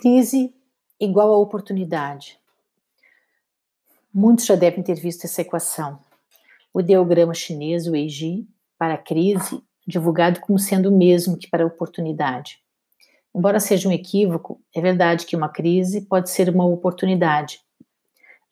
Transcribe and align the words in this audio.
Crise 0.00 0.54
igual 1.00 1.32
a 1.32 1.38
oportunidade. 1.38 2.38
Muitos 4.14 4.46
já 4.46 4.54
devem 4.54 4.80
ter 4.80 4.94
visto 4.94 5.24
essa 5.24 5.42
equação. 5.42 5.98
O 6.72 6.80
ideograma 6.80 7.34
chinês, 7.34 7.88
o 7.88 7.96
Eiji, 7.96 8.46
para 8.78 8.94
a 8.94 8.98
crise, 8.98 9.60
divulgado 9.84 10.38
como 10.38 10.56
sendo 10.56 10.88
o 10.88 10.96
mesmo 10.96 11.36
que 11.36 11.50
para 11.50 11.64
a 11.64 11.66
oportunidade. 11.66 12.60
Embora 13.34 13.58
seja 13.58 13.88
um 13.88 13.92
equívoco, 13.92 14.60
é 14.72 14.80
verdade 14.80 15.26
que 15.26 15.34
uma 15.34 15.48
crise 15.48 16.02
pode 16.02 16.30
ser 16.30 16.48
uma 16.48 16.64
oportunidade, 16.64 17.60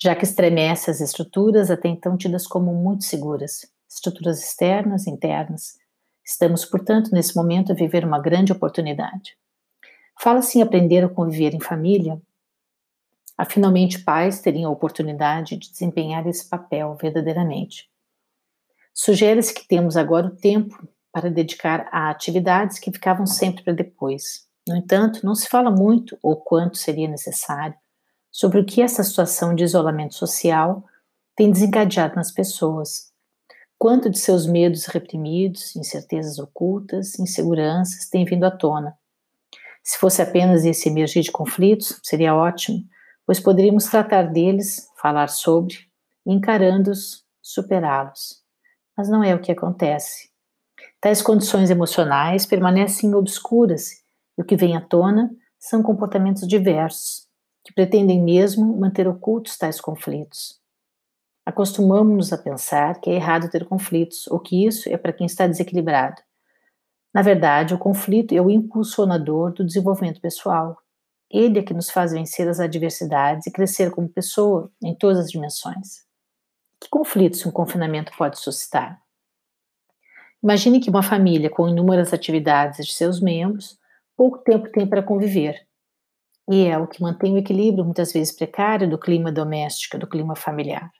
já 0.03 0.17
que 0.17 0.25
estremece 0.25 0.91
as 0.91 1.01
estruturas 1.01 1.71
até 1.71 1.87
então 1.87 2.17
tidas 2.17 2.45
como 2.45 2.75
muito 2.75 3.05
seguras, 3.05 3.73
estruturas 3.89 4.43
externas 4.43 5.07
e 5.07 5.11
internas. 5.11 5.79
Estamos, 6.25 6.65
portanto, 6.65 7.13
nesse 7.13 7.37
momento 7.37 7.71
a 7.71 7.75
viver 7.77 8.05
uma 8.05 8.19
grande 8.19 8.51
oportunidade. 8.51 9.37
Fala-se 10.21 10.59
em 10.59 10.62
aprender 10.62 11.05
a 11.05 11.09
conviver 11.09 11.55
em 11.55 11.61
família. 11.61 12.20
A 13.37 13.45
finalmente 13.45 14.02
pais 14.02 14.41
teriam 14.41 14.70
a 14.70 14.73
oportunidade 14.73 15.56
de 15.56 15.70
desempenhar 15.70 16.27
esse 16.27 16.48
papel 16.48 16.97
verdadeiramente. 17.01 17.91
Sugere-se 18.95 19.52
que 19.52 19.69
temos 19.69 19.97
agora 19.97 20.29
o 20.29 20.37
tempo 20.37 20.89
para 21.12 21.30
dedicar 21.30 21.89
a 21.92 22.11
atividades 22.11 22.79
que 22.79 22.91
ficavam 22.91 23.27
sempre 23.27 23.62
para 23.62 23.75
depois. 23.75 24.47
No 24.66 24.75
entanto, 24.75 25.25
não 25.25 25.34
se 25.34 25.48
fala 25.48 25.70
muito 25.70 26.19
ou 26.23 26.37
quanto 26.37 26.77
seria 26.77 27.09
necessário 27.09 27.75
sobre 28.33 28.61
o 28.61 28.64
que 28.67 28.83
essa 28.83 29.03
situação 29.03 29.55
de 29.55 29.64
isolamento 29.64 30.14
social 30.14 30.84
tem 31.34 31.51
desencadeado 31.51 32.17
nas 32.17 32.30
pessoas. 32.30 33.12
Quanto 33.78 34.11
de 34.11 34.19
seus 34.19 34.47
medos 34.47 34.87
reprimidos, 34.87 35.77
incertezas 35.77 36.39
ocultas, 36.39 37.19
inseguranças 37.19 38.09
têm 38.09 38.25
vindo 38.25 38.45
à 38.45 38.51
tona. 38.51 38.97
Se 39.87 39.99
fosse 39.99 40.21
apenas 40.21 40.65
esse 40.65 40.89
emergir 40.89 41.23
de 41.23 41.31
conflitos, 41.31 42.01
seria 42.03 42.35
ótimo, 42.35 42.83
pois 43.25 43.39
poderíamos 43.39 43.84
tratar 43.84 44.25
deles, 44.25 44.89
falar 45.01 45.28
sobre, 45.28 45.77
encarando-os, 46.27 47.25
superá-los. 47.41 48.43
Mas 48.98 49.09
não 49.09 49.23
é 49.23 49.33
o 49.33 49.41
que 49.41 49.53
acontece. 49.53 50.28
Tais 51.01 51.23
condições 51.23 51.70
emocionais 51.70 52.45
permanecem 52.45 53.15
obscuras 53.15 54.03
e 54.37 54.43
o 54.43 54.45
que 54.45 54.56
vem 54.56 54.77
à 54.77 54.81
tona 54.81 55.31
são 55.56 55.84
comportamentos 55.84 56.48
diversos, 56.48 57.28
que 57.65 57.73
pretendem 57.73 58.21
mesmo 58.21 58.77
manter 58.77 59.06
ocultos 59.06 59.56
tais 59.56 59.81
conflitos. 59.81 60.61
Acostumamos-nos 61.47 62.33
a 62.33 62.39
pensar 62.39 63.00
que 63.00 63.09
é 63.09 63.15
errado 63.15 63.48
ter 63.48 63.65
conflitos, 63.65 64.27
ou 64.27 64.41
que 64.41 64.67
isso 64.67 64.89
é 64.89 64.97
para 64.97 65.12
quem 65.12 65.27
está 65.27 65.47
desequilibrado. 65.47 66.21
Na 67.17 67.22
verdade, 67.22 67.72
o 67.72 67.78
conflito 67.78 68.34
é 68.34 68.42
o 68.42 68.50
impulsionador 68.50 69.50
do 69.50 69.64
desenvolvimento 69.64 70.20
pessoal. 70.20 70.77
Ele 71.31 71.61
é 71.61 71.62
que 71.62 71.72
nos 71.72 71.91
faz 71.91 72.12
vencer 72.12 72.47
as 72.47 72.61
adversidades 72.61 73.47
e 73.47 73.50
crescer 73.50 73.91
como 73.91 74.06
pessoa 74.06 74.70
em 74.84 74.95
todas 74.95 75.20
as 75.20 75.31
dimensões. 75.31 76.05
Que 76.78 76.91
conflitos 76.91 77.47
um 77.47 77.50
confinamento 77.50 78.12
pode 78.19 78.39
suscitar? 78.39 79.00
Imagine 80.42 80.78
que 80.78 80.91
uma 80.91 81.03
família 81.03 81.48
com 81.48 81.67
inúmeras 81.67 82.12
atividades 82.12 82.87
de 82.87 82.92
seus 82.92 83.19
membros 83.19 83.78
pouco 84.14 84.37
tempo 84.44 84.70
tem 84.70 84.87
para 84.87 85.03
conviver 85.03 85.67
e 86.47 86.67
é 86.67 86.77
o 86.77 86.87
que 86.87 87.00
mantém 87.00 87.33
o 87.33 87.39
equilíbrio, 87.39 87.83
muitas 87.83 88.12
vezes 88.12 88.37
precário, 88.37 88.91
do 88.91 88.98
clima 88.98 89.33
doméstico, 89.33 89.97
do 89.97 90.06
clima 90.06 90.37
familiar. 90.37 90.92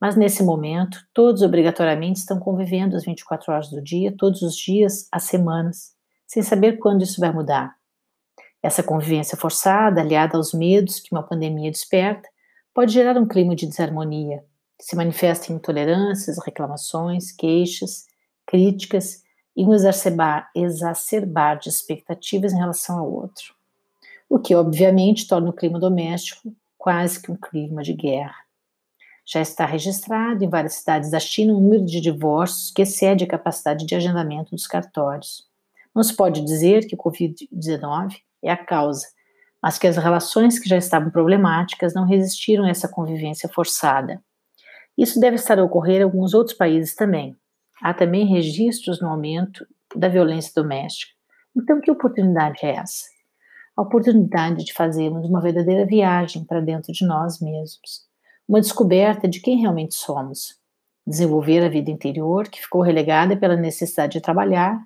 Mas 0.00 0.16
nesse 0.16 0.42
momento, 0.42 0.98
todos 1.12 1.42
obrigatoriamente 1.42 2.20
estão 2.20 2.38
convivendo 2.38 2.96
as 2.96 3.04
24 3.04 3.52
horas 3.52 3.68
do 3.68 3.82
dia, 3.82 4.14
todos 4.16 4.42
os 4.42 4.56
dias, 4.56 5.08
as 5.10 5.24
semanas, 5.24 5.94
sem 6.26 6.42
saber 6.42 6.78
quando 6.78 7.02
isso 7.02 7.20
vai 7.20 7.32
mudar. 7.32 7.74
Essa 8.62 8.82
convivência 8.82 9.36
forçada, 9.36 10.00
aliada 10.00 10.36
aos 10.36 10.52
medos 10.52 11.00
que 11.00 11.12
uma 11.12 11.22
pandemia 11.22 11.70
desperta, 11.70 12.28
pode 12.72 12.92
gerar 12.92 13.16
um 13.16 13.26
clima 13.26 13.56
de 13.56 13.66
desarmonia, 13.66 14.44
que 14.78 14.84
se 14.84 14.94
manifesta 14.94 15.52
em 15.52 15.56
intolerâncias, 15.56 16.38
reclamações, 16.44 17.32
queixas, 17.32 18.06
críticas 18.46 19.22
e 19.56 19.64
um 19.64 19.74
exacerbar, 19.74 20.48
exacerbar 20.54 21.58
de 21.58 21.68
expectativas 21.68 22.52
em 22.52 22.58
relação 22.58 22.98
ao 22.98 23.12
outro 23.12 23.58
o 24.28 24.38
que 24.38 24.54
obviamente 24.54 25.26
torna 25.26 25.48
o 25.48 25.52
clima 25.52 25.80
doméstico 25.80 26.54
quase 26.76 27.20
que 27.20 27.30
um 27.32 27.36
clima 27.36 27.82
de 27.82 27.94
guerra. 27.94 28.36
Já 29.30 29.42
está 29.42 29.66
registrado 29.66 30.42
em 30.42 30.48
várias 30.48 30.74
cidades 30.74 31.10
da 31.10 31.20
China 31.20 31.52
um 31.52 31.60
número 31.60 31.84
de 31.84 32.00
divórcios 32.00 32.70
que 32.70 32.82
excede 32.82 33.24
a 33.24 33.28
capacidade 33.28 33.84
de 33.84 33.94
agendamento 33.94 34.52
dos 34.52 34.66
cartórios. 34.66 35.46
Não 35.94 36.02
se 36.02 36.16
pode 36.16 36.40
dizer 36.42 36.86
que 36.86 36.94
o 36.94 36.98
Covid-19 36.98 38.16
é 38.42 38.50
a 38.50 38.56
causa, 38.56 39.06
mas 39.62 39.78
que 39.78 39.86
as 39.86 39.96
relações 39.96 40.58
que 40.58 40.68
já 40.68 40.78
estavam 40.78 41.10
problemáticas 41.10 41.92
não 41.92 42.06
resistiram 42.06 42.64
a 42.64 42.70
essa 42.70 42.88
convivência 42.88 43.48
forçada. 43.48 44.22
Isso 44.96 45.20
deve 45.20 45.36
estar 45.36 45.58
a 45.58 45.64
ocorrer 45.64 46.00
em 46.00 46.04
alguns 46.04 46.32
outros 46.32 46.56
países 46.56 46.94
também. 46.94 47.36
Há 47.82 47.92
também 47.92 48.26
registros 48.26 49.00
no 49.00 49.08
aumento 49.08 49.66
da 49.94 50.08
violência 50.08 50.52
doméstica. 50.56 51.12
Então, 51.54 51.80
que 51.80 51.90
oportunidade 51.90 52.58
é 52.62 52.76
essa? 52.76 53.18
a 53.78 53.82
oportunidade 53.82 54.64
de 54.64 54.72
fazermos 54.72 55.24
uma 55.24 55.40
verdadeira 55.40 55.86
viagem 55.86 56.44
para 56.44 56.60
dentro 56.60 56.92
de 56.92 57.06
nós 57.06 57.40
mesmos, 57.40 58.07
uma 58.48 58.60
descoberta 58.60 59.28
de 59.28 59.40
quem 59.40 59.60
realmente 59.60 59.94
somos, 59.94 60.58
desenvolver 61.06 61.62
a 61.62 61.68
vida 61.68 61.90
interior 61.90 62.48
que 62.48 62.62
ficou 62.62 62.80
relegada 62.80 63.36
pela 63.36 63.56
necessidade 63.56 64.14
de 64.14 64.20
trabalhar 64.20 64.82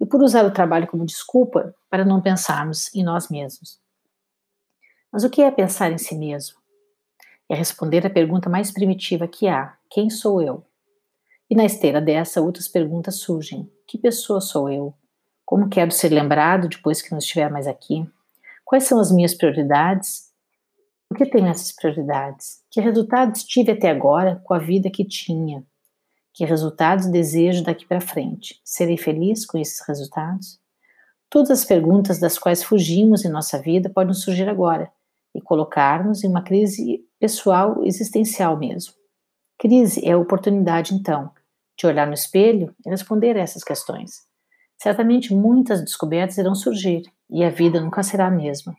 e 0.00 0.06
por 0.06 0.22
usar 0.22 0.44
o 0.44 0.50
trabalho 0.50 0.86
como 0.86 1.04
desculpa 1.04 1.74
para 1.90 2.04
não 2.04 2.22
pensarmos 2.22 2.92
em 2.94 3.04
nós 3.04 3.28
mesmos. 3.28 3.78
Mas 5.12 5.24
o 5.24 5.30
que 5.30 5.42
é 5.42 5.50
pensar 5.50 5.92
em 5.92 5.98
si 5.98 6.16
mesmo? 6.16 6.56
É 7.48 7.54
responder 7.54 8.06
a 8.06 8.10
pergunta 8.10 8.48
mais 8.48 8.72
primitiva 8.72 9.28
que 9.28 9.46
há: 9.46 9.76
quem 9.90 10.08
sou 10.08 10.40
eu? 10.40 10.64
E 11.50 11.54
na 11.54 11.66
esteira 11.66 12.00
dessa, 12.00 12.40
outras 12.40 12.66
perguntas 12.66 13.16
surgem: 13.16 13.70
que 13.86 13.98
pessoa 13.98 14.40
sou 14.40 14.70
eu? 14.70 14.94
Como 15.44 15.68
quero 15.68 15.90
ser 15.90 16.08
lembrado 16.08 16.66
depois 16.66 17.02
que 17.02 17.10
não 17.10 17.18
estiver 17.18 17.50
mais 17.50 17.66
aqui? 17.66 18.08
Quais 18.64 18.84
são 18.84 18.98
as 18.98 19.12
minhas 19.12 19.34
prioridades? 19.34 20.31
Por 21.12 21.18
que 21.18 21.26
tenho 21.26 21.48
essas 21.48 21.72
prioridades? 21.72 22.62
Que 22.70 22.80
resultados 22.80 23.44
tive 23.44 23.72
até 23.72 23.90
agora 23.90 24.40
com 24.44 24.54
a 24.54 24.58
vida 24.58 24.88
que 24.88 25.04
tinha? 25.04 25.62
Que 26.32 26.46
resultados 26.46 27.04
desejo 27.04 27.62
daqui 27.62 27.84
para 27.84 28.00
frente? 28.00 28.58
Serei 28.64 28.96
feliz 28.96 29.44
com 29.44 29.58
esses 29.58 29.86
resultados? 29.86 30.58
Todas 31.28 31.50
as 31.50 31.66
perguntas 31.66 32.18
das 32.18 32.38
quais 32.38 32.64
fugimos 32.64 33.26
em 33.26 33.28
nossa 33.28 33.60
vida 33.60 33.90
podem 33.90 34.14
surgir 34.14 34.48
agora 34.48 34.90
e 35.34 35.40
colocar-nos 35.42 36.24
em 36.24 36.28
uma 36.28 36.40
crise 36.40 37.04
pessoal 37.20 37.84
existencial 37.84 38.56
mesmo. 38.56 38.94
Crise 39.58 40.02
é 40.08 40.12
a 40.12 40.18
oportunidade, 40.18 40.94
então, 40.94 41.30
de 41.78 41.86
olhar 41.86 42.06
no 42.06 42.14
espelho 42.14 42.74
e 42.86 42.88
responder 42.88 43.36
a 43.36 43.40
essas 43.40 43.62
questões. 43.62 44.22
Certamente 44.80 45.34
muitas 45.34 45.82
descobertas 45.82 46.38
irão 46.38 46.54
surgir 46.54 47.02
e 47.28 47.44
a 47.44 47.50
vida 47.50 47.82
nunca 47.82 48.02
será 48.02 48.28
a 48.28 48.30
mesma. 48.30 48.74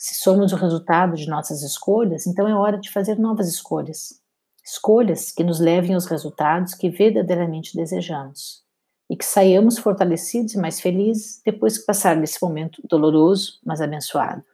Se 0.00 0.14
somos 0.14 0.52
o 0.52 0.56
resultado 0.56 1.16
de 1.16 1.28
nossas 1.28 1.60
escolhas, 1.64 2.24
então 2.24 2.46
é 2.46 2.54
hora 2.54 2.78
de 2.78 2.88
fazer 2.88 3.18
novas 3.18 3.48
escolhas. 3.48 4.20
Escolhas 4.64 5.32
que 5.32 5.42
nos 5.42 5.58
levem 5.58 5.94
aos 5.94 6.06
resultados 6.06 6.72
que 6.72 6.88
verdadeiramente 6.88 7.76
desejamos. 7.76 8.62
E 9.10 9.16
que 9.16 9.24
saiamos 9.24 9.76
fortalecidos 9.76 10.54
e 10.54 10.58
mais 10.58 10.80
felizes 10.80 11.42
depois 11.44 11.76
que 11.76 11.84
passar 11.84 12.14
desse 12.20 12.40
momento 12.40 12.80
doloroso, 12.88 13.58
mas 13.66 13.80
abençoado. 13.80 14.44